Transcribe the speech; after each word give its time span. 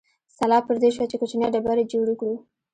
سلا 0.37 0.59
پر 0.67 0.75
دې 0.81 0.89
شوه 0.95 1.05
چې 1.11 1.19
کوچنۍ 1.21 1.47
ډبرې 1.53 1.83
جوړې 1.91 2.15
کړو. 2.19 2.35